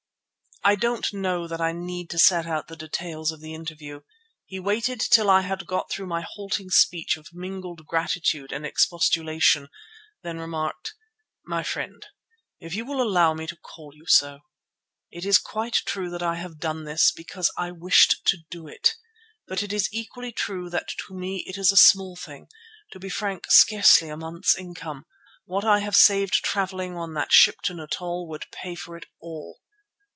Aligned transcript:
I 0.63 0.75
don't 0.75 1.11
know 1.11 1.47
that 1.47 1.59
I 1.59 1.71
need 1.71 2.11
set 2.11 2.45
out 2.45 2.67
the 2.67 2.75
details 2.75 3.31
of 3.31 3.41
the 3.41 3.55
interview. 3.55 4.01
He 4.45 4.59
waited 4.59 4.99
till 4.99 5.27
I 5.27 5.41
had 5.41 5.65
got 5.65 5.89
through 5.89 6.05
my 6.05 6.21
halting 6.21 6.69
speech 6.69 7.17
of 7.17 7.33
mingled 7.33 7.87
gratitude 7.87 8.51
and 8.51 8.63
expostulation, 8.63 9.69
then 10.21 10.37
remarked: 10.37 10.93
"My 11.47 11.63
friend, 11.63 12.05
if 12.59 12.75
you 12.75 12.85
will 12.85 13.01
allow 13.01 13.33
me 13.33 13.47
to 13.47 13.55
call 13.55 13.93
you 13.95 14.05
so, 14.05 14.41
it 15.09 15.25
is 15.25 15.39
quite 15.39 15.81
true 15.83 16.11
that 16.11 16.21
I 16.21 16.35
have 16.35 16.59
done 16.59 16.83
this 16.83 17.11
because 17.11 17.51
I 17.57 17.71
wished 17.71 18.21
to 18.25 18.37
do 18.51 18.67
it. 18.67 18.93
But 19.47 19.63
it 19.63 19.73
is 19.73 19.89
equally 19.91 20.31
true 20.31 20.69
that 20.69 20.89
to 21.07 21.15
me 21.15 21.43
it 21.47 21.57
is 21.57 21.71
a 21.71 21.75
small 21.75 22.15
thing—to 22.15 22.99
be 22.99 23.09
frank, 23.09 23.47
scarcely 23.49 24.09
a 24.09 24.15
month's 24.17 24.55
income; 24.55 25.07
what 25.45 25.65
I 25.65 25.79
have 25.79 25.95
saved 25.95 26.43
travelling 26.43 26.95
on 26.95 27.15
that 27.15 27.31
ship 27.33 27.61
to 27.63 27.73
Natal 27.73 28.27
would 28.27 28.45
pay 28.51 28.75
for 28.75 28.95
it 28.95 29.07
all. 29.19 29.57